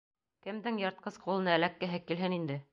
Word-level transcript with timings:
Кемдең 0.47 0.79
йыртҡыс 0.83 1.21
ҡулына 1.27 1.55
эләккеһе 1.61 2.03
килһен 2.09 2.41
инде. 2.43 2.61